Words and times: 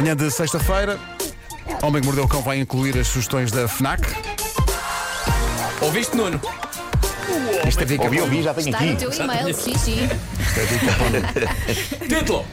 Manhã 0.00 0.14
de 0.14 0.30
sexta-feira, 0.30 0.96
Homem 1.82 2.00
que 2.00 2.06
Mordeu 2.06 2.22
o 2.22 2.28
Cão 2.28 2.40
vai 2.40 2.60
incluir 2.60 2.96
as 2.96 3.08
sugestões 3.08 3.50
da 3.50 3.66
FNAC. 3.66 4.02
Ouviste, 5.80 6.16
Nuno? 6.16 6.40
Isto 7.66 7.82
é 7.82 7.84
dica 7.84 8.04
Ouvi, 8.04 8.20
ouvi, 8.20 8.40
já 8.44 8.54
tenho 8.54 8.68
Está 8.68 8.80
no 8.80 8.92
aqui. 8.92 8.96
teu 8.96 9.12
e-mail, 9.12 9.52
sim, 9.52 9.76
sim. 9.76 10.08
Título! 12.08 12.46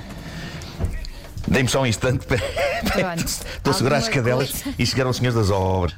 Dei-me 1.47 1.69
só 1.69 1.83
um 1.83 1.85
instante. 1.85 2.25
para- 2.25 2.39
Pronto. 2.39 3.23
Estou 3.27 3.69
a 3.71 3.73
segurar 3.75 3.97
as 3.97 4.05
Alguma 4.07 4.23
cadelas 4.23 4.49
coisa? 4.49 4.75
e 4.79 4.85
chegaram 4.87 5.11
os 5.11 5.17
senhores 5.17 5.37
das 5.37 5.51
obras. 5.51 5.95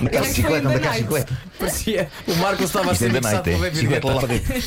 Da 0.00 0.10
caixa 0.10 0.28
de 0.28 0.34
chiclete, 0.34 0.66
da 0.66 0.80
caixa 0.80 0.90
de 0.90 0.98
chiclete. 0.98 1.32
Parecia. 1.58 2.08
O 2.26 2.34
Marco 2.36 2.64
estava 2.64 2.90
a 2.90 2.92
é 2.92 2.94
ser 2.94 3.12
noite, 3.12 3.40
pela 3.42 3.66
é? 3.68 3.74
Chiclete 3.74 4.06
lá 4.06 4.14
para 4.14 4.28
dentro. 4.28 4.62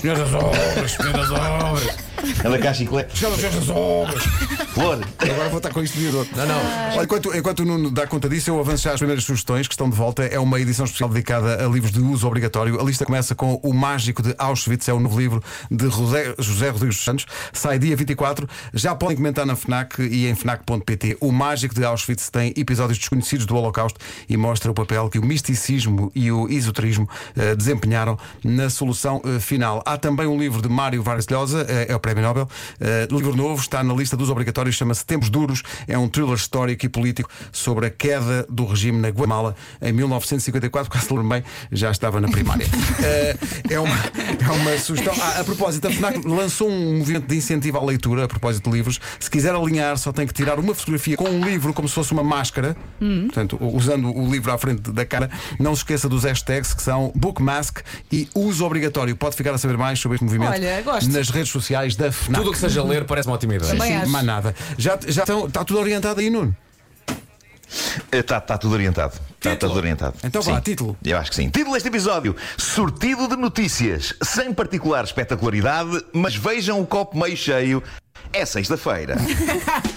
Senhor 0.00 0.16
das 0.16 0.32
obras, 0.34 0.92
senhor 0.92 1.12
das 1.12 1.30
obras, 1.30 1.96
Anda 2.44 2.58
cá, 2.58 2.72
chiclete. 2.72 3.18
senhor 3.18 3.36
das 3.36 3.68
obras. 3.68 4.22
Flor. 4.72 5.00
Agora 5.18 5.48
vou 5.50 5.58
estar 5.58 5.70
com 5.70 5.82
isto 5.82 5.98
de 5.98 6.08
dor. 6.10 6.26
Não, 6.34 6.46
não. 6.46 6.56
Olha, 6.94 7.04
enquanto, 7.04 7.36
enquanto 7.36 7.60
o 7.60 7.64
Nuno 7.64 7.90
dá 7.90 8.06
conta 8.06 8.28
disso, 8.28 8.48
eu 8.50 8.58
avanço 8.58 8.84
já 8.84 8.92
as 8.92 8.98
primeiras 8.98 9.22
sugestões 9.24 9.68
que 9.68 9.74
estão 9.74 9.90
de 9.90 9.96
volta. 9.96 10.24
É 10.24 10.38
uma 10.38 10.58
edição 10.58 10.86
especial 10.86 11.10
dedicada 11.10 11.64
a 11.64 11.68
livros 11.68 11.92
de 11.92 12.00
uso 12.00 12.26
obrigatório. 12.26 12.80
A 12.80 12.84
lista 12.84 13.04
começa 13.04 13.34
com 13.34 13.60
O 13.62 13.74
Mágico 13.74 14.22
de 14.22 14.34
Auschwitz, 14.38 14.88
é 14.88 14.94
o 14.94 15.00
novo 15.00 15.20
livro 15.20 15.42
de 15.70 15.90
José, 15.90 16.34
José 16.38 16.70
Rodrigues 16.70 16.96
dos 16.96 17.04
Santos. 17.04 17.26
Sai 17.52 17.78
dia 17.78 17.94
24. 17.94 18.48
Já 18.72 18.94
podem 18.94 19.16
comentar 19.16 19.44
na 19.44 19.54
FNAC 19.54 20.00
e 20.00 20.26
em 20.26 20.34
FNAC.pt. 20.34 21.18
O 21.20 21.30
Mágico 21.30 21.74
de 21.74 21.84
Auschwitz 21.84 22.30
tem 22.30 22.41
episódios 22.48 22.98
desconhecidos 22.98 23.46
do 23.46 23.56
Holocausto 23.56 23.98
e 24.28 24.36
mostra 24.36 24.70
o 24.70 24.74
papel 24.74 25.08
que 25.08 25.18
o 25.18 25.24
misticismo 25.24 26.12
e 26.14 26.30
o 26.30 26.48
esoterismo 26.48 27.08
eh, 27.36 27.56
desempenharam 27.56 28.16
na 28.44 28.70
solução 28.70 29.20
eh, 29.24 29.40
final. 29.40 29.82
Há 29.84 29.96
também 29.96 30.26
um 30.26 30.38
livro 30.38 30.62
de 30.62 30.68
Mário 30.68 31.02
Vargas 31.02 31.26
Llosa, 31.26 31.66
eh, 31.68 31.86
é 31.88 31.96
o 31.96 32.00
Prémio 32.00 32.22
Nobel. 32.22 32.48
Eh, 32.80 33.08
livro 33.10 33.34
novo, 33.34 33.60
está 33.60 33.82
na 33.82 33.92
lista 33.94 34.16
dos 34.16 34.30
obrigatórios, 34.30 34.76
chama-se 34.76 35.04
Tempos 35.04 35.30
Duros. 35.30 35.62
É 35.88 35.98
um 35.98 36.08
thriller 36.08 36.36
histórico 36.36 36.86
e 36.86 36.88
político 36.88 37.28
sobre 37.50 37.86
a 37.86 37.90
queda 37.90 38.46
do 38.48 38.64
regime 38.64 38.98
na 38.98 39.08
Guatemala 39.08 39.56
em 39.80 39.92
1954, 39.92 40.90
quase 40.90 41.06
lembro 41.10 41.28
bem, 41.28 41.44
já 41.70 41.90
estava 41.90 42.20
na 42.20 42.28
primária. 42.28 42.66
É, 43.70 43.78
uma, 43.78 43.96
é 44.40 44.50
uma 44.50 44.78
sugestão. 44.78 45.14
Ah, 45.20 45.40
a 45.40 45.44
propósito, 45.44 45.86
a 45.86 45.90
FNAC 45.90 46.26
lançou 46.26 46.68
um 46.68 46.98
movimento 46.98 47.26
de 47.26 47.36
incentivo 47.36 47.78
à 47.78 47.84
leitura, 47.84 48.24
a 48.24 48.28
propósito 48.28 48.70
de 48.70 48.76
livros. 48.76 49.00
Se 49.18 49.30
quiser 49.30 49.54
alinhar, 49.54 49.96
só 49.98 50.12
tem 50.12 50.26
que 50.26 50.32
tirar 50.32 50.58
uma 50.58 50.74
fotografia 50.74 51.16
com 51.16 51.28
um 51.28 51.44
livro 51.44 51.72
como 51.72 51.88
se 51.88 51.94
fosse 51.94 52.12
uma 52.12 52.22
máscara, 52.22 52.76
portanto, 52.98 53.58
usando 53.60 54.14
o 54.14 54.30
livro 54.30 54.52
à 54.52 54.58
frente 54.58 54.90
da 54.90 55.04
cara. 55.04 55.30
Não 55.58 55.74
se 55.74 55.80
esqueça 55.80 56.08
dos 56.08 56.24
hashtags 56.24 56.74
que 56.74 56.82
são 56.82 57.12
Bookmask 57.14 57.78
e 58.10 58.28
uso 58.34 58.64
obrigatório. 58.64 59.16
Pode 59.16 59.36
ficar 59.36 59.52
a 59.52 59.58
saber 59.58 59.76
mais 59.76 59.98
sobre 59.98 60.16
este 60.16 60.24
movimento 60.24 60.52
Olha, 60.52 60.82
gosto. 60.82 61.10
nas 61.10 61.28
redes 61.30 61.50
sociais 61.50 61.96
da 61.96 62.10
FNAC. 62.10 62.40
Tudo 62.40 62.50
o 62.50 62.52
que 62.52 62.58
seja 62.58 62.82
ler 62.82 63.04
parece 63.04 63.28
uma 63.28 63.34
ótima 63.34 63.54
ideia. 63.54 63.72
Sim, 63.72 64.10
mais 64.10 64.24
nada. 64.24 64.54
Já, 64.78 64.98
já 65.06 65.22
estão, 65.22 65.46
está 65.46 65.64
tudo 65.64 65.80
orientado 65.80 66.20
aí, 66.20 66.30
Nuno? 66.30 66.54
Está 68.12 68.38
tá 68.42 68.58
tudo 68.58 68.74
orientado. 68.74 69.14
Está 69.38 69.56
tudo 69.56 69.74
orientado. 69.78 70.14
Então 70.22 70.42
vá, 70.42 70.60
título. 70.60 70.94
Eu 71.02 71.16
acho 71.16 71.30
que 71.30 71.36
sim. 71.36 71.48
Título 71.48 71.72
deste 71.72 71.88
episódio: 71.88 72.36
Sortido 72.58 73.26
de 73.26 73.36
notícias, 73.36 74.14
sem 74.22 74.52
particular 74.52 75.02
espetacularidade, 75.02 76.04
mas 76.12 76.36
vejam 76.36 76.78
o 76.78 76.86
copo 76.86 77.18
meio 77.18 77.36
cheio. 77.36 77.82
É 78.30 78.44
sexta-feira. 78.44 79.16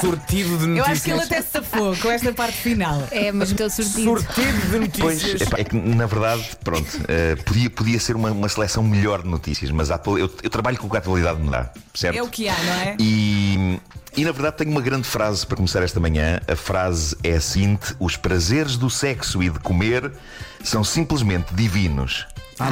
Sortido 0.00 0.58
de 0.58 0.78
Eu 0.78 0.84
acho 0.84 1.02
que 1.02 1.10
ele 1.10 1.16
notícias. 1.20 1.22
até 1.26 1.42
se 1.42 1.48
safou 1.52 1.96
com 1.96 2.10
esta 2.10 2.32
parte 2.32 2.56
final. 2.58 3.06
É, 3.10 3.30
mas 3.32 3.50
o 3.52 3.54
teu 3.54 3.68
sortido. 3.70 4.02
Sortido 4.04 4.80
de 4.88 5.00
Pois, 5.00 5.22
notícias. 5.22 5.40
epá, 5.42 5.58
é 5.58 5.64
que 5.64 5.76
na 5.76 6.06
verdade, 6.06 6.44
pronto, 6.62 6.88
eh, 7.08 7.36
podia, 7.36 7.70
podia 7.70 8.00
ser 8.00 8.16
uma, 8.16 8.30
uma 8.30 8.48
seleção 8.48 8.82
melhor 8.82 9.22
de 9.22 9.28
notícias, 9.28 9.70
mas 9.70 9.90
a 9.90 9.96
atual- 9.96 10.18
eu, 10.18 10.30
eu 10.42 10.50
trabalho 10.50 10.78
com 10.78 10.86
o 10.86 10.90
que 10.90 10.96
a 10.96 10.98
atualidade 11.00 11.40
me 11.40 11.50
dá, 11.50 11.70
certo? 11.94 12.16
É 12.16 12.22
o 12.22 12.28
que 12.28 12.48
há, 12.48 12.56
não 12.62 12.72
é? 12.74 12.96
E, 12.98 13.80
e 14.16 14.24
na 14.24 14.32
verdade 14.32 14.56
tenho 14.58 14.70
uma 14.70 14.80
grande 14.80 15.06
frase 15.06 15.46
para 15.46 15.56
começar 15.56 15.82
esta 15.82 15.98
manhã. 16.00 16.40
A 16.48 16.56
frase 16.56 17.16
é 17.22 17.32
a 17.34 17.40
seguinte: 17.40 17.94
Os 18.00 18.16
prazeres 18.16 18.76
do 18.76 18.88
sexo 18.88 19.42
e 19.42 19.50
de 19.50 19.58
comer 19.58 20.10
são 20.62 20.82
simplesmente 20.84 21.52
divinos. 21.54 22.26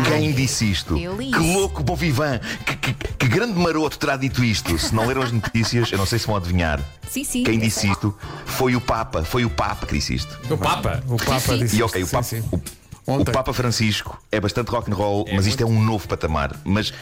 Quem 0.09 0.33
disse 0.33 0.71
isto? 0.71 0.95
Que 0.95 1.09
louco, 1.39 1.83
bom 1.83 1.97
vivan! 1.97 2.39
Que, 2.65 2.77
que- 2.77 2.95
que 2.95 3.29
grande 3.29 3.59
maroto 3.59 3.99
terá 3.99 4.17
dito 4.17 4.45
isto? 4.45 4.79
Se 4.79 4.95
não 4.95 5.07
leram 5.07 5.23
as 5.23 5.33
notícias, 5.33 5.91
eu 5.93 5.99
não 5.99 6.07
sei 6.07 6.19
se 6.19 6.27
vão 6.27 6.37
adivinhar. 6.37 6.81
Sim, 7.09 7.25
sim. 7.25 7.43
Quem 7.45 7.59
disse 7.59 7.89
isto 7.91 8.17
foi 8.47 8.75
o 8.77 8.81
Papa. 8.81 9.23
Foi 9.25 9.45
o 9.45 9.51
Papa 9.51 9.87
que 9.87 9.95
disse 9.95 10.15
isto. 10.15 10.39
O 10.53 10.57
Papa. 10.59 11.03
O 11.09 11.17
Papa 11.17 11.41
sim. 11.41 11.59
disse. 11.59 11.77
E 11.77 11.83
ok, 11.83 12.03
o 12.03 12.07
sim, 12.07 12.13
Papa, 12.13 12.23
sim. 12.25 12.45
o- 12.53 12.57
o, 12.57 13.13
Ontem. 13.15 13.33
Papa 13.33 13.53
Francisco 13.53 14.17
é 14.31 14.39
bastante 14.41 14.69
rock 14.71 14.91
and 14.91 14.95
roll, 14.95 15.27
mas 15.33 15.47
isto 15.47 15.61
é 15.63 15.67
um 15.67 15.83
novo 15.83 16.07
patamar. 16.07 16.55
Mas 16.65 16.93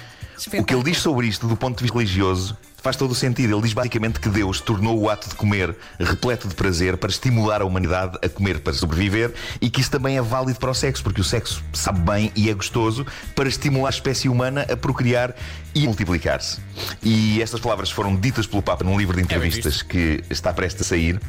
o 0.59 0.65
que 0.65 0.75
ele 0.75 0.83
diz 0.83 0.99
sobre 0.99 1.27
isto, 1.27 1.47
do 1.47 1.57
ponto 1.57 1.79
de 1.79 1.85
vista 1.85 1.99
religioso, 1.99 2.57
faz 2.83 2.97
todo 2.97 3.11
o 3.11 3.15
sentido. 3.15 3.55
Ele 3.55 3.63
diz 3.63 3.73
basicamente 3.73 4.21
que 4.21 4.29
Deus 4.29 4.61
tornou 4.61 4.99
o 4.99 5.11
ato 5.11 5.29
de 5.29 5.35
comer 5.35 5.77
repleto 5.99 6.49
de 6.49 6.55
prazer 6.55 6.97
para 6.97 7.11
estimular 7.11 7.63
a 7.63 7.65
humanidade 7.65 8.19
a 8.23 8.29
comer 8.29 8.61
para 8.61 8.73
sobreviver 8.73 9.35
e 9.61 9.69
que 9.69 9.81
isso 9.81 9.91
também 9.91 10.17
é 10.17 10.23
válido 10.23 10.59
para 10.59 10.71
o 10.71 10.75
sexo, 10.75 11.03
porque 11.03 11.21
o 11.21 11.25
sexo 11.25 11.63
sabe 11.73 12.01
bem 12.01 12.33
e 12.35 12.49
é 12.49 12.55
gostoso 12.55 13.07
para 13.35 13.49
estimular 13.49 13.89
a 13.89 13.91
espécie 13.91 14.29
humana 14.29 14.67
a 14.71 14.77
procriar 14.77 15.35
e 15.75 15.87
multiplicar-se. 15.87 16.59
E 17.03 17.41
estas 17.43 17.61
palavras 17.61 17.91
foram 17.91 18.17
ditas 18.17 18.47
pelo 18.47 18.63
Papa 18.63 18.85
num 18.85 18.99
livro 18.99 19.17
de 19.17 19.23
entrevistas 19.23 19.83
que 19.83 20.23
está 20.31 20.53
prestes 20.53 20.87
a 20.87 20.89
sair. 20.89 21.21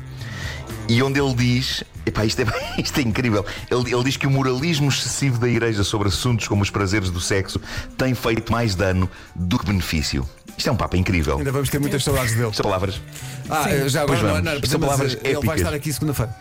E 0.94 1.02
onde 1.02 1.20
ele 1.22 1.34
diz, 1.34 1.84
epá, 2.06 2.26
isto, 2.26 2.42
é, 2.42 2.46
isto 2.82 3.00
é 3.00 3.04
incrível, 3.04 3.46
ele, 3.70 3.94
ele 3.94 4.04
diz 4.04 4.18
que 4.18 4.28
o 4.28 4.30
moralismo 4.30 4.90
excessivo 4.90 5.40
da 5.40 5.48
Igreja 5.48 5.84
sobre 5.86 6.10
assuntos 6.10 6.48
como 6.50 6.62
os 6.62 6.70
prazeres 6.70 7.10
do 7.10 7.22
sexo 7.22 7.62
tem 7.98 8.14
feito 8.14 8.52
mais 8.52 8.76
dano 8.76 9.10
do 9.34 9.58
que 9.58 9.66
benefício. 9.66 10.28
Isto 10.58 10.70
é 10.70 10.74
um 10.74 10.76
Papa 10.76 10.98
incrível. 10.98 11.38
Ainda 11.38 11.52
vamos 11.52 11.70
ter 11.70 11.80
muitas 11.80 12.04
saudades 12.04 12.34
dele. 12.36 12.50
Estas 12.50 12.62
palavras. 12.62 13.02
Ah, 13.50 13.70
já 13.88 14.06
Pois 14.06 14.20
agora 14.20 14.42
não, 14.42 14.54
não, 14.54 14.68
São 14.68 14.80
ele 14.80 14.88
vai 14.88 15.32
épicas. 15.32 15.56
estar 15.58 15.74
aqui 15.74 15.94
segunda-feira. 15.94 16.36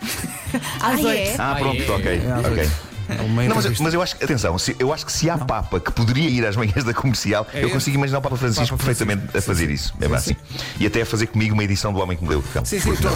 Às 0.80 0.82
Ah, 0.82 1.08
oito. 1.08 1.08
é? 1.08 1.34
Ah, 1.38 1.56
pronto, 1.58 1.80
é. 1.82 1.90
ok. 1.90 2.12
É, 2.12 2.18
Não, 2.18 2.89
mas, 3.34 3.46
entrevista. 3.56 3.82
mas 3.84 3.94
eu 3.94 4.02
acho 4.02 4.16
que, 4.16 4.24
atenção, 4.24 4.58
se- 4.58 4.76
eu 4.78 4.92
acho 4.92 5.04
que 5.06 5.12
se 5.12 5.28
há 5.28 5.36
Papa 5.38 5.80
que 5.80 5.90
poderia 5.92 6.28
ir 6.28 6.46
às 6.46 6.56
manhãs 6.56 6.84
da 6.84 6.94
comercial, 6.94 7.46
eu 7.52 7.64
esse? 7.64 7.72
consigo 7.72 7.96
imaginar 7.96 8.18
o 8.18 8.22
Papa 8.22 8.36
Francisco 8.36 8.76
Papa 8.76 8.84
perfeitamente 8.84 9.26
Francisco. 9.30 9.38
a 9.38 9.54
fazer 9.54 9.66
Sim, 9.66 9.72
isso. 9.72 9.88
sim. 9.88 10.04
É 10.04 10.08
bem 10.08 10.18
Sim, 10.18 10.36
assim. 10.48 10.56
E 10.80 10.86
até 10.86 11.02
a 11.02 11.06
fazer 11.06 11.26
comigo 11.26 11.54
uma 11.54 11.64
edição 11.64 11.92
do 11.92 11.98
Homem 12.00 12.16
que 12.16 12.24
Mudou 12.24 12.40
o 12.40 12.42
Cão. 12.42 12.64
Sim, 12.64 12.80
sim, 12.80 12.90
estou 12.92 13.08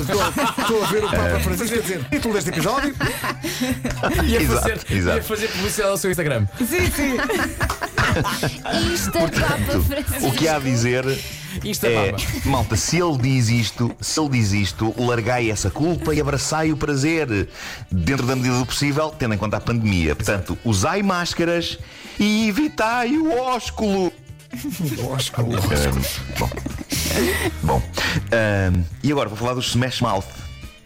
a 0.82 0.86
ver 0.90 1.04
o 1.04 1.10
Papa 1.10 1.40
Francisco 1.40 1.78
a 1.78 1.80
dizer 1.82 2.04
título 2.10 2.34
deste 2.34 2.50
episódio. 2.50 2.94
Ia 4.26 4.40
Exato, 4.42 4.60
fazer, 4.60 4.80
exato. 4.90 5.16
ia 5.18 5.22
fazer 5.22 5.48
publicidade 5.48 5.90
ao 5.90 5.96
seu 5.98 6.10
Instagram. 6.10 6.46
Sim, 6.58 6.90
sim. 6.90 7.16
Insta 8.92 9.10
Papa 9.12 9.80
Francisco. 9.80 10.26
O 10.28 10.32
que 10.32 10.48
há 10.48 10.56
a 10.56 10.60
dizer 10.60 11.04
Insta 11.62 11.88
é, 11.88 12.12
Papa. 12.12 12.24
malta, 12.44 12.76
se 12.76 12.98
ele 13.00 13.18
diz 13.18 13.48
isto, 13.48 13.94
se 14.00 14.18
ele 14.20 14.30
diz 14.30 14.52
isto, 14.52 14.94
largai 14.98 15.50
essa 15.50 15.70
culpa 15.70 16.14
e 16.14 16.20
abraçai 16.20 16.72
o 16.72 16.76
prazer, 16.76 17.48
dentro 17.90 18.26
da 18.26 18.34
medida 18.34 18.58
do 18.58 18.66
possível, 18.66 19.10
tendo 19.10 19.34
em 19.34 19.38
conta 19.38 19.58
a 19.58 19.60
pandemia. 19.60 20.14
Portanto, 20.16 20.58
usai 20.64 21.02
máscaras 21.02 21.78
e 22.18 22.48
evitai 22.48 23.16
o 23.16 23.32
ósculo. 23.38 24.12
Ahm, 24.54 26.02
bom, 26.38 26.50
bom 27.62 27.82
ahm, 28.30 28.84
e 29.02 29.10
agora 29.10 29.28
vou 29.28 29.36
falar 29.36 29.54
do 29.54 29.60
Smash 29.60 30.00
Mouth, 30.00 30.26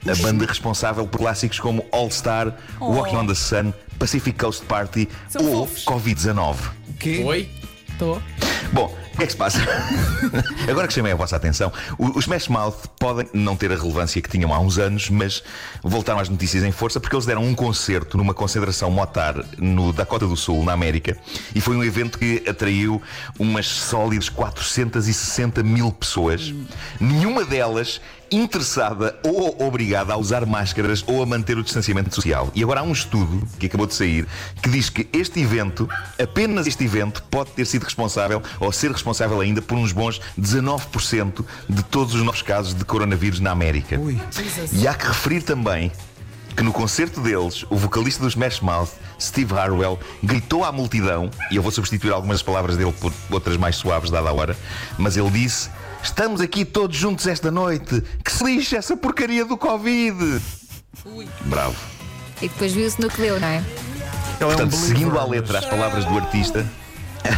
a 0.06 0.14
banda 0.22 0.46
responsável 0.46 1.06
por 1.06 1.18
clássicos 1.18 1.60
como 1.60 1.84
All 1.92 2.10
Star, 2.10 2.54
Walking 2.80 3.16
on 3.16 3.26
the 3.26 3.34
Sun, 3.34 3.74
Pacific 3.98 4.38
Coast 4.38 4.64
Party 4.64 5.06
São 5.28 5.44
ou 5.44 5.66
fofos. 5.66 5.84
Covid-19. 5.84 6.56
Que? 6.98 7.22
Oi? 7.22 7.48
Estou. 7.90 8.22
Bom, 8.72 8.96
o 9.07 9.07
que 9.18 9.24
é 9.24 9.26
que 9.26 9.32
se 9.32 9.38
passa? 9.38 9.58
Agora 10.70 10.86
que 10.86 10.92
chamei 10.94 11.12
a 11.12 11.16
vossa 11.16 11.36
atenção, 11.36 11.72
o- 11.98 12.16
os 12.18 12.24
Smash 12.24 12.48
Mouth 12.48 12.86
podem 12.98 13.28
não 13.32 13.56
ter 13.56 13.72
a 13.72 13.76
relevância 13.76 14.20
que 14.22 14.28
tinham 14.28 14.52
há 14.54 14.58
uns 14.60 14.78
anos, 14.78 15.10
mas 15.10 15.42
voltaram 15.82 16.20
às 16.20 16.28
notícias 16.28 16.62
em 16.64 16.70
força 16.72 17.00
porque 17.00 17.14
eles 17.16 17.26
deram 17.26 17.42
um 17.44 17.54
concerto 17.54 18.16
numa 18.16 18.32
concentração 18.34 18.90
motar 18.90 19.34
no 19.58 19.92
Dakota 19.92 20.26
do 20.26 20.36
Sul, 20.36 20.64
na 20.64 20.72
América, 20.72 21.16
e 21.54 21.60
foi 21.60 21.76
um 21.76 21.82
evento 21.84 22.18
que 22.18 22.44
atraiu 22.48 23.02
umas 23.38 23.66
sólidas 23.66 24.28
460 24.28 25.62
mil 25.62 25.90
pessoas, 25.92 26.54
nenhuma 27.00 27.44
delas 27.44 28.00
interessada 28.30 29.18
ou 29.24 29.56
obrigada 29.66 30.12
a 30.12 30.16
usar 30.16 30.44
máscaras 30.46 31.04
ou 31.06 31.22
a 31.22 31.26
manter 31.26 31.56
o 31.58 31.62
distanciamento 31.62 32.14
social. 32.14 32.50
E 32.54 32.62
agora 32.62 32.80
há 32.80 32.82
um 32.82 32.92
estudo 32.92 33.46
que 33.58 33.66
acabou 33.66 33.86
de 33.86 33.94
sair 33.94 34.26
que 34.62 34.68
diz 34.68 34.90
que 34.90 35.08
este 35.12 35.40
evento, 35.40 35.88
apenas 36.20 36.66
este 36.66 36.84
evento, 36.84 37.22
pode 37.30 37.50
ter 37.50 37.64
sido 37.64 37.84
responsável 37.84 38.42
ou 38.60 38.72
ser 38.72 38.90
responsável 38.90 39.40
ainda 39.40 39.62
por 39.62 39.76
uns 39.76 39.92
bons 39.92 40.20
19% 40.38 41.44
de 41.68 41.82
todos 41.84 42.14
os 42.14 42.22
novos 42.22 42.42
casos 42.42 42.74
de 42.74 42.84
coronavírus 42.84 43.40
na 43.40 43.50
América. 43.50 43.98
Ui. 43.98 44.20
E 44.72 44.86
há 44.86 44.94
que 44.94 45.06
referir 45.06 45.42
também 45.42 45.92
que 46.58 46.64
no 46.64 46.72
concerto 46.72 47.20
deles, 47.20 47.64
o 47.70 47.76
vocalista 47.76 48.20
dos 48.20 48.32
Smash 48.32 48.60
Mouth, 48.60 48.90
Steve 49.20 49.54
Harwell, 49.54 49.96
gritou 50.20 50.64
à 50.64 50.72
multidão, 50.72 51.30
e 51.52 51.56
eu 51.56 51.62
vou 51.62 51.70
substituir 51.70 52.12
algumas 52.12 52.42
palavras 52.42 52.76
dele 52.76 52.92
por 53.00 53.12
outras 53.30 53.56
mais 53.56 53.76
suaves, 53.76 54.10
dada 54.10 54.28
a 54.28 54.32
hora, 54.32 54.56
mas 54.98 55.16
ele 55.16 55.30
disse: 55.30 55.70
Estamos 56.02 56.40
aqui 56.40 56.64
todos 56.64 56.96
juntos 56.96 57.26
esta 57.26 57.50
noite, 57.50 58.02
que 58.24 58.32
se 58.32 58.44
lixe 58.44 58.76
essa 58.76 58.96
porcaria 58.96 59.44
do 59.44 59.56
Covid! 59.56 60.40
Bravo. 61.42 61.76
E 62.40 62.48
depois 62.48 62.72
viu-se 62.72 63.00
no 63.00 63.08
que 63.08 63.20
deu, 63.20 63.40
não 63.40 63.48
é? 63.48 63.56
Ele 63.56 63.64
é 64.40 64.44
um 64.44 64.48
Portanto, 64.48 64.76
seguindo 64.76 65.18
à 65.18 65.24
letra 65.24 65.58
as 65.58 65.64
palavras 65.64 66.04
do 66.04 66.16
artista, 66.16 66.66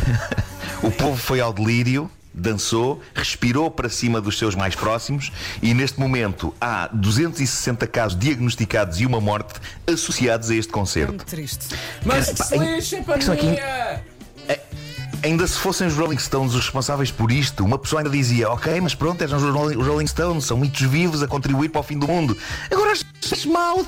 o 0.82 0.90
povo 0.90 1.16
foi 1.16 1.40
ao 1.40 1.52
delírio 1.52 2.10
dançou, 2.32 3.00
respirou 3.14 3.70
para 3.70 3.88
cima 3.88 4.20
dos 4.20 4.38
seus 4.38 4.54
mais 4.54 4.74
próximos 4.74 5.32
e 5.60 5.74
neste 5.74 5.98
momento 5.98 6.54
há 6.60 6.88
260 6.92 7.86
casos 7.86 8.18
diagnosticados 8.18 9.00
e 9.00 9.06
uma 9.06 9.20
morte 9.20 9.60
associados 9.86 10.50
a 10.50 10.54
este 10.54 10.72
concerto. 10.72 11.12
Muito 11.12 11.26
triste. 11.26 11.74
Mas 12.04 12.28
Epá, 12.28 12.44
que 12.44 12.48
se 12.48 12.58
lixe, 12.58 13.02
pandemia! 13.02 14.04
Ainda 15.22 15.46
se 15.46 15.58
fossem 15.58 15.86
os 15.86 15.94
Rolling 15.94 16.18
Stones 16.18 16.54
os 16.54 16.60
responsáveis 16.62 17.10
por 17.10 17.30
isto, 17.30 17.64
uma 17.64 17.78
pessoa 17.78 18.00
ainda 18.00 18.10
dizia: 18.10 18.48
Ok, 18.50 18.80
mas 18.80 18.94
pronto, 18.94 19.22
eram 19.22 19.36
os 19.36 19.86
Rolling, 19.86 20.06
Stones, 20.06 20.44
são 20.44 20.56
mitos 20.56 20.80
vivos 20.82 21.22
a 21.22 21.28
contribuir 21.28 21.68
para 21.68 21.80
o 21.80 21.84
fim 21.84 21.98
do 21.98 22.08
mundo. 22.08 22.36
Agora 22.70 22.92
os 22.92 23.44
Mouth. 23.44 23.86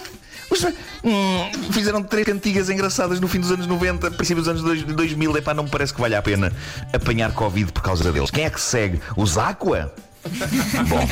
Hum, 1.02 1.50
fizeram 1.73 2.02
três 2.02 2.26
cantigas 2.26 2.69
engraçadas 2.69 3.19
no 3.19 3.26
fim 3.26 3.40
dos 3.40 3.50
anos 3.50 3.67
90, 3.67 4.11
princípio 4.11 4.43
dos 4.43 4.49
anos 4.49 4.62
dois- 4.62 4.82
2000. 4.82 5.34
Epá, 5.38 5.55
não 5.55 5.64
me 5.64 5.70
parece 5.70 5.94
que 5.94 6.00
valha 6.00 6.19
a 6.19 6.23
pena 6.23 6.52
apanhar 6.93 7.32
Covid 7.32 7.73
por 7.73 7.82
causa 7.82 8.12
deles. 8.12 8.31
Quem 8.31 8.44
é 8.44 8.50
que 8.50 8.61
segue? 8.61 9.00
Os 9.17 9.38
Aqua? 9.38 9.90
Bom, 10.88 11.08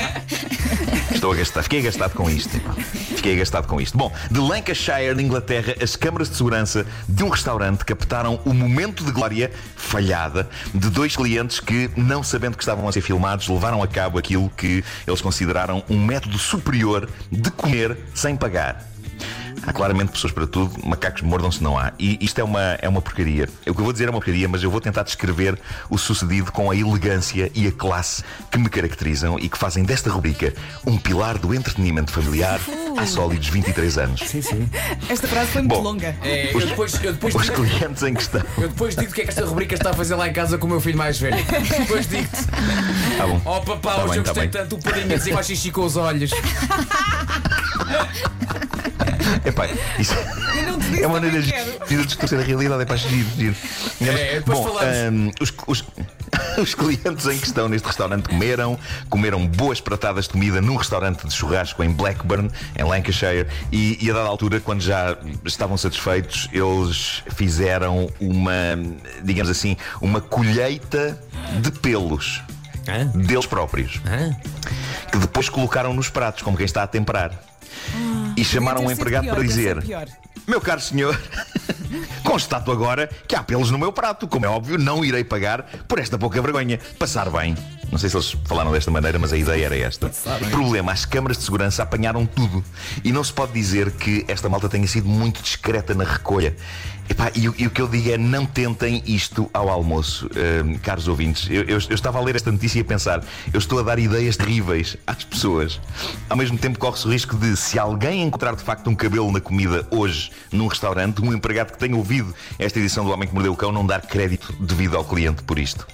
estou 1.13 1.33
a 1.33 1.37
gastar, 1.37 1.63
fiquei 1.63 1.81
agastado 1.81 2.15
com 2.15 2.31
isto. 2.31 2.57
epá. 2.57 2.73
Fiquei 2.75 3.35
agastado 3.35 3.67
com 3.67 3.81
isto. 3.81 3.99
Bom, 3.99 4.13
de 4.31 4.39
Lancashire, 4.39 5.15
na 5.15 5.23
Inglaterra, 5.23 5.75
as 5.83 5.97
câmaras 5.97 6.31
de 6.31 6.37
segurança 6.37 6.87
de 7.09 7.25
um 7.25 7.29
restaurante 7.29 7.85
captaram 7.85 8.41
o 8.45 8.55
momento 8.55 9.05
de 9.05 9.11
glória 9.11 9.51
falhada 9.77 10.49
de 10.73 10.89
dois 10.91 11.17
clientes 11.17 11.61
que, 11.61 11.91
não 11.97 12.23
sabendo 12.23 12.57
que 12.57 12.63
estavam 12.63 12.89
a 12.89 12.93
ser 12.93 13.01
filmados, 13.01 13.49
levaram 13.49 13.83
a 13.83 13.89
cabo 13.89 14.19
aquilo 14.19 14.49
que 14.57 14.85
eles 15.07 15.21
consideraram 15.21 15.83
um 15.89 15.99
método 15.99 16.39
superior 16.39 17.09
de 17.31 17.51
comer 17.51 17.99
sem 18.15 18.37
pagar. 18.37 18.91
Há 19.67 19.73
claramente 19.73 20.13
pessoas 20.13 20.33
para 20.33 20.47
tudo, 20.47 20.73
macacos 20.87 21.23
mordam-se 21.23 21.63
não 21.63 21.79
há. 21.79 21.93
E 21.99 22.19
isto 22.25 22.39
é 22.41 22.45
uma, 22.45 22.61
é 22.81 22.89
uma 22.89 23.01
porcaria. 23.03 23.49
O 23.67 23.75
que 23.75 23.81
eu 23.81 23.85
vou 23.85 23.93
dizer 23.93 24.07
é 24.09 24.11
uma 24.11 24.19
porcaria, 24.19 24.49
mas 24.49 24.63
eu 24.63 24.71
vou 24.71 24.81
tentar 24.81 25.03
descrever 25.03 25.59
o 25.89 25.99
sucedido 25.99 26.51
com 26.51 26.71
a 26.71 26.77
elegância 26.77 27.51
e 27.55 27.67
a 27.67 27.73
classe 27.73 28.25
que 28.51 28.59
me 28.59 28.69
caracterizam 28.69 29.39
e 29.39 29.49
que 29.49 29.59
fazem 29.59 29.85
desta 29.85 30.11
rubrica 30.11 30.55
um 30.87 30.97
pilar 30.97 31.39
do 31.39 31.55
entretenimento 31.55 32.11
familiar 32.11 32.59
há 32.97 33.07
sólidos 33.07 33.49
23 33.49 33.99
anos. 33.99 34.21
Sim, 34.21 34.41
sim. 34.43 34.69
Esta 35.09 35.29
frase 35.29 35.51
foi 35.51 35.63
muito 35.63 35.75
Bom. 35.77 35.83
longa. 35.83 36.17
É, 36.23 36.55
eu 36.55 36.61
depois, 36.67 36.95
eu 37.05 37.13
depois 37.13 37.35
Os 37.35 37.43
digo- 37.43 37.55
clientes 37.65 38.03
em 38.03 38.15
questão. 38.15 38.43
eu 38.59 38.69
depois 38.69 38.97
digo 38.97 39.11
o 39.11 39.15
que 39.15 39.21
é 39.21 39.25
que 39.25 39.31
esta 39.31 39.45
rubrica 39.45 39.75
está 39.75 39.91
a 39.91 39.95
fazer 39.95 40.15
lá 40.15 40.27
em 40.29 40.33
casa 40.33 40.57
com 40.59 40.67
o 40.67 40.71
meu 40.71 40.81
filho 40.81 40.97
mais 40.99 41.19
velho. 41.19 41.37
Depois 41.79 42.07
digo-te. 42.09 42.45
Tá 43.17 43.27
bom. 43.27 43.41
Oh 43.45 43.61
papá, 43.61 43.95
Tá 43.97 44.05
hoje 44.05 44.09
bem, 44.11 44.19
eu 44.19 44.25
tá 44.25 44.31
gostei 44.33 44.43
bem. 44.49 44.51
tanto 44.51 44.77
do 44.77 44.83
padrinho 44.83 45.13
a 45.13 45.17
dizer 45.19 45.31
que 45.31 45.37
faz 45.37 45.47
xixi 45.47 45.71
com 45.71 45.83
os 45.85 45.97
olhos. 45.97 46.31
Epá, 49.45 49.67
isso 49.99 50.15
Eu 50.15 50.73
não 50.73 50.79
te 50.79 50.87
disse 50.91 51.03
é 51.03 51.07
uma 51.07 51.21
maneira 51.21 51.41
de 51.43 52.05
distorcer 52.07 52.39
a 52.41 52.43
realidade. 52.43 52.83
É 52.83 52.87
para 52.87 52.97
giro, 52.97 53.29
giro. 53.37 53.57
É, 54.03 54.35
depois 54.39 54.59
Bom, 54.59 54.79
hum, 55.13 55.31
os, 55.41 55.53
os- 55.67 55.85
os 56.63 56.75
clientes 56.75 57.27
em 57.27 57.39
questão 57.39 57.69
neste 57.69 57.87
restaurante 57.87 58.29
comeram, 58.29 58.79
comeram 59.09 59.47
boas 59.47 59.81
pratadas 59.81 60.25
de 60.27 60.31
comida 60.31 60.61
num 60.61 60.77
restaurante 60.77 61.27
de 61.27 61.33
churrasco 61.35 61.83
em 61.83 61.91
Blackburn, 61.91 62.51
em 62.79 62.83
Lancashire, 62.85 63.47
e, 63.73 63.99
e 64.05 64.11
a 64.11 64.15
dada 64.15 64.29
altura, 64.29 64.61
quando 64.61 64.81
já 64.81 65.17
estavam 65.45 65.77
satisfeitos, 65.77 66.49
eles 66.53 67.23
fizeram 67.35 68.09
uma, 68.21 68.53
digamos 69.23 69.51
assim, 69.51 69.77
uma 70.01 70.21
colheita 70.21 71.19
de 71.61 71.71
pelos 71.73 72.43
Hã? 72.89 73.07
deles 73.07 73.47
próprios 73.47 74.01
Hã? 74.07 74.35
que 75.11 75.19
depois 75.19 75.49
colocaram 75.49 75.93
nos 75.93 76.09
pratos, 76.09 76.43
como 76.43 76.57
quem 76.57 76.67
está 76.67 76.83
a 76.83 76.87
temperar. 76.87 77.33
E 78.41 78.45
chamaram 78.45 78.85
um 78.87 78.91
empregado 78.91 79.25
pior, 79.25 79.35
para 79.35 79.45
dizer. 79.45 79.85
Meu 80.47 80.61
caro 80.61 80.81
senhor, 80.81 81.21
constato 82.25 82.73
agora 82.73 83.09
que 83.29 83.37
há 83.37 83.43
pelos 83.43 83.71
no 83.71 83.79
meu 83.79 83.93
prato. 83.93 84.27
Como 84.27 84.47
é 84.47 84.49
óbvio, 84.49 84.79
não 84.79 85.05
irei 85.05 85.23
pagar 85.23 85.63
por 85.87 85.99
esta 85.99 86.19
pouca 86.19 86.41
vergonha. 86.41 86.81
Passar 86.99 87.29
bem. 87.31 87.55
Não 87.93 87.99
sei 87.99 88.09
se 88.09 88.17
eles 88.17 88.37
falaram 88.47 88.73
desta 88.73 88.91
maneira, 88.91 89.19
mas 89.19 89.33
a 89.33 89.37
ideia 89.37 89.67
era 89.67 89.77
esta. 89.77 90.11
Problema: 90.51 90.93
as 90.93 91.05
câmaras 91.05 91.37
de 91.37 91.45
segurança 91.45 91.83
apanharam 91.83 92.25
tudo. 92.25 92.65
E 93.05 93.13
não 93.13 93.23
se 93.23 93.33
pode 93.33 93.53
dizer 93.53 93.91
que 93.93 94.25
esta 94.27 94.49
malta 94.49 94.69
tenha 94.69 94.87
sido 94.87 95.09
muito 95.09 95.43
discreta 95.43 95.95
na 95.95 96.05
recolha. 96.05 96.57
Epá, 97.11 97.31
e, 97.35 97.49
o- 97.49 97.55
e 97.59 97.67
o 97.67 97.71
que 97.71 97.83
eu 97.83 97.89
digo 97.89 98.09
é: 98.11 98.17
não 98.17 98.47
tentem 98.47 99.03
isto 99.05 99.51
ao 99.53 99.69
almoço, 99.69 100.31
Ahm, 100.37 100.79
caros 100.79 101.09
ouvintes. 101.09 101.49
Eu, 101.51 101.63
eu- 101.65 101.79
eu 101.89 101.95
estava 101.95 102.19
a 102.19 102.23
ler 102.23 102.37
esta 102.37 102.53
notícia 102.53 102.79
e 102.79 102.83
a 102.83 102.85
pensar: 102.85 103.23
eu 103.53 103.59
estou 103.59 103.81
a 103.81 103.83
dar 103.83 103.99
ideias 103.99 104.37
terríveis 104.37 104.97
às 105.07 105.25
pessoas. 105.25 105.81
Ao 106.29 106.37
mesmo 106.37 106.57
tempo, 106.57 106.79
corre-se 106.79 107.07
o 107.07 107.11
risco 107.11 107.37
de, 107.37 107.57
se 107.57 107.79
alguém 107.81 108.23
encontrar 108.23 108.55
de 108.55 108.63
facto 108.63 108.89
um 108.89 108.95
cabelo 108.95 109.31
na 109.33 109.41
comida 109.41 109.87
hoje 109.91 110.31
num 110.53 110.69
restaurante, 110.69 111.21
um 111.21 111.35
empregado 111.35 111.73
que 111.73 111.79
tenha 111.79 111.97
ouvido 111.97 112.33
esta 112.59 112.79
edição 112.79 113.05
do 113.05 113.11
Homem 113.11 113.27
que 113.29 113.35
Mordeu 113.35 113.53
o 113.53 113.57
Cão 113.57 113.73
não 113.73 113.85
dar 113.85 114.03
crédito 114.03 114.55
devido 114.61 114.97
ao 114.97 115.05
cliente 115.05 115.43
por 115.43 115.59
isto. 115.59 115.87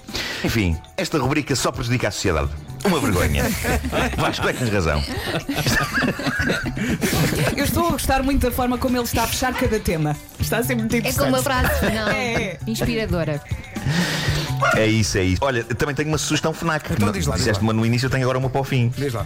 Enfim, 0.43 0.77
esta 0.95 1.17
rubrica 1.17 1.55
só 1.55 1.71
prejudica 1.71 2.09
a 2.09 2.11
sociedade. 2.11 2.49
Uma 2.85 2.99
vergonha. 2.99 3.43
Vasco, 4.17 4.47
é 4.47 4.53
que 4.53 4.59
tens 4.59 4.71
razão. 4.71 5.03
Eu 7.55 7.63
estou 7.65 7.87
a 7.87 7.91
gostar 7.91 8.23
muito 8.23 8.41
da 8.47 8.51
forma 8.51 8.77
como 8.77 8.95
ele 8.97 9.03
está 9.03 9.23
a 9.23 9.27
fechar 9.27 9.53
cada 9.53 9.79
tema. 9.79 10.15
Está 10.39 10.57
a 10.59 10.63
ser 10.63 10.75
muito 10.75 10.93
É 10.95 10.99
interessante. 10.99 11.23
com 11.23 11.29
uma 11.29 11.41
frase 11.43 11.79
final 11.79 12.07
É. 12.15 12.57
inspiradora. 12.67 13.41
É 14.75 14.85
isso, 14.87 15.17
é 15.17 15.23
isso. 15.23 15.39
Olha, 15.43 15.63
também 15.63 15.95
tenho 15.95 16.09
uma 16.09 16.17
sugestão 16.17 16.53
FNAC. 16.53 16.93
Então 16.93 17.07
Não- 17.07 17.13
diz 17.13 17.25
lá, 17.27 17.35
diz 17.35 17.43
Disseste 17.43 17.63
lá. 17.63 17.67
uma 17.67 17.73
no 17.73 17.85
início, 17.85 18.05
eu 18.07 18.09
tenho 18.09 18.23
agora 18.23 18.37
uma 18.37 18.49
para 18.49 18.61
o 18.61 18.63
fim. 18.63 18.91
Diz 18.97 19.13
lá. 19.13 19.25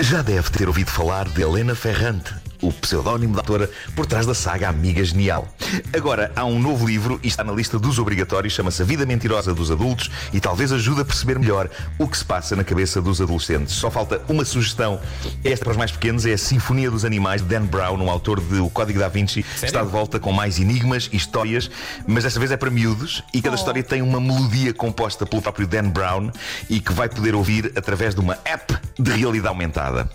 Já 0.00 0.22
deve 0.22 0.50
ter 0.50 0.68
ouvido 0.68 0.90
falar 0.90 1.28
de 1.28 1.40
Helena 1.42 1.74
Ferrante, 1.74 2.34
o 2.66 2.72
pseudónimo 2.72 3.34
da 3.34 3.40
autora 3.40 3.70
por 3.94 4.06
trás 4.06 4.26
da 4.26 4.34
saga 4.34 4.68
Amiga 4.68 5.04
Genial. 5.04 5.46
Agora, 5.94 6.32
há 6.34 6.44
um 6.44 6.58
novo 6.58 6.86
livro 6.86 7.20
e 7.22 7.28
está 7.28 7.44
na 7.44 7.52
lista 7.52 7.78
dos 7.78 7.98
obrigatórios, 7.98 8.52
chama-se 8.52 8.82
A 8.82 8.84
Vida 8.84 9.06
Mentirosa 9.06 9.54
dos 9.54 9.70
Adultos 9.70 10.10
e 10.32 10.40
talvez 10.40 10.72
ajude 10.72 11.02
a 11.02 11.04
perceber 11.04 11.38
melhor 11.38 11.70
o 11.98 12.08
que 12.08 12.18
se 12.18 12.24
passa 12.24 12.56
na 12.56 12.64
cabeça 12.64 13.00
dos 13.00 13.20
adolescentes. 13.20 13.74
Só 13.74 13.90
falta 13.90 14.20
uma 14.28 14.44
sugestão. 14.44 15.00
Esta 15.44 15.64
para 15.64 15.72
os 15.72 15.76
mais 15.76 15.92
pequenos 15.92 16.26
é 16.26 16.32
a 16.32 16.38
Sinfonia 16.38 16.90
dos 16.90 17.04
Animais 17.04 17.42
de 17.42 17.48
Dan 17.48 17.66
Brown, 17.66 17.96
um 18.00 18.10
autor 18.10 18.40
de 18.40 18.58
O 18.60 18.68
Código 18.68 18.98
da 18.98 19.08
Vinci. 19.08 19.44
Está 19.62 19.82
de 19.82 19.88
volta 19.88 20.18
com 20.18 20.32
mais 20.32 20.58
enigmas 20.58 21.08
e 21.12 21.16
histórias, 21.16 21.70
mas 22.06 22.24
desta 22.24 22.38
vez 22.38 22.50
é 22.50 22.56
para 22.56 22.70
miúdos 22.70 23.22
e 23.32 23.40
cada 23.40 23.56
história 23.56 23.82
tem 23.82 24.02
uma 24.02 24.20
melodia 24.20 24.74
composta 24.74 25.24
pelo 25.24 25.42
próprio 25.42 25.66
Dan 25.66 25.90
Brown 25.90 26.30
e 26.68 26.80
que 26.80 26.92
vai 26.92 27.08
poder 27.08 27.34
ouvir 27.34 27.72
através 27.76 28.14
de 28.14 28.20
uma 28.20 28.38
app 28.44 28.76
de 28.98 29.10
realidade 29.12 29.48
aumentada. 29.48 30.08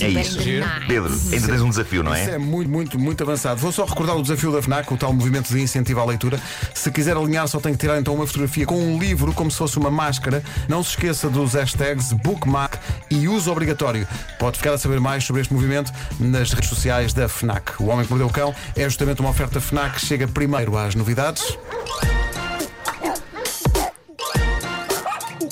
É 0.00 0.08
isso. 0.08 0.38
Nice. 0.38 0.62
Pedro, 0.86 1.12
ainda 1.32 1.46
tens 1.46 1.62
um 1.62 1.70
desafio, 1.70 2.02
não 2.02 2.14
Isso 2.14 2.30
é? 2.30 2.34
é 2.34 2.38
muito, 2.38 2.70
muito, 2.70 2.98
muito 2.98 3.22
avançado. 3.22 3.60
Vou 3.60 3.72
só 3.72 3.84
recordar 3.84 4.16
o 4.16 4.22
desafio 4.22 4.52
da 4.52 4.60
FNAC, 4.60 4.92
o 4.92 4.96
tal 4.96 5.12
movimento 5.12 5.48
de 5.48 5.60
incentivo 5.60 6.00
à 6.00 6.04
leitura. 6.04 6.40
Se 6.74 6.90
quiser 6.90 7.16
alinhar, 7.16 7.46
só 7.48 7.60
tem 7.60 7.72
que 7.72 7.78
tirar 7.78 7.98
então 7.98 8.14
uma 8.14 8.26
fotografia 8.26 8.66
com 8.66 8.76
um 8.76 8.98
livro, 8.98 9.32
como 9.32 9.50
se 9.50 9.58
fosse 9.58 9.78
uma 9.78 9.90
máscara. 9.90 10.42
Não 10.68 10.82
se 10.82 10.90
esqueça 10.90 11.28
dos 11.28 11.54
hashtags 11.54 12.12
bookmark 12.12 12.74
e 13.10 13.28
uso 13.28 13.50
obrigatório. 13.50 14.06
Pode 14.38 14.58
ficar 14.58 14.74
a 14.74 14.78
saber 14.78 15.00
mais 15.00 15.24
sobre 15.24 15.42
este 15.42 15.52
movimento 15.52 15.92
nas 16.18 16.52
redes 16.52 16.68
sociais 16.68 17.12
da 17.12 17.28
FNAC. 17.28 17.80
O 17.80 17.86
Homem 17.86 18.04
que 18.04 18.10
Mordeu 18.10 18.26
o 18.26 18.32
Cão 18.32 18.54
é 18.74 18.84
justamente 18.84 19.20
uma 19.20 19.30
oferta 19.30 19.60
FNAC 19.60 19.94
que 19.94 20.06
chega 20.06 20.26
primeiro 20.26 20.76
às 20.76 20.94
novidades. 20.94 21.56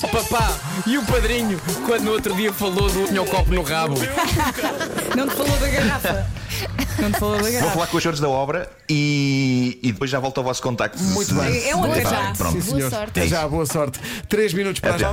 o 0.02 0.08
papá 0.08 0.56
e 0.86 0.98
o 0.98 1.04
padrinho 1.04 1.60
quando 1.86 2.02
no 2.04 2.12
outro 2.12 2.34
dia 2.34 2.52
falou 2.52 2.90
do 2.90 3.12
meu 3.12 3.24
copo 3.24 3.52
no 3.52 3.62
rabo. 3.62 3.94
Não 5.16 5.28
te 5.28 5.34
falou 5.34 5.56
da 5.58 5.68
garrafa. 5.68 6.26
Não 6.98 7.12
te 7.12 7.18
falou 7.18 7.36
da 7.36 7.50
garrafa. 7.50 7.64
Vou 7.64 7.70
falar 7.72 7.86
com 7.86 7.96
os 7.96 8.02
senhores 8.02 8.20
da 8.20 8.28
obra 8.28 8.70
e, 8.88 9.78
e 9.82 9.92
depois 9.92 10.10
já 10.10 10.18
volto 10.18 10.38
ao 10.38 10.44
vosso 10.44 10.62
contacto. 10.62 11.02
Muito 11.02 11.34
bem. 11.34 11.68
É 11.68 11.76
outra 11.76 12.02
já. 12.02 12.32
Pronto. 12.36 12.64
Boa 12.64 12.90
sorte. 12.90 13.10
Até 13.10 13.26
já, 13.28 13.48
boa 13.48 13.66
sorte. 13.66 14.00
três 14.28 14.52
minutos 14.52 14.80
para 14.80 14.98
já. 14.98 15.12